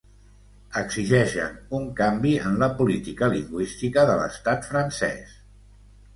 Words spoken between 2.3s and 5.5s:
en la política lingüística de l’estat francès.